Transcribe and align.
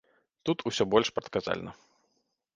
Тут 0.49 0.65
усё 0.71 0.87
больш 0.95 1.13
прадказальна. 1.19 1.71